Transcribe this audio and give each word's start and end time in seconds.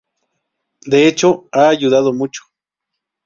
De 0.87 1.07
hecho, 1.07 1.47
ha 1.51 1.69
ayudado 1.69 2.11
mucho. 2.11 2.41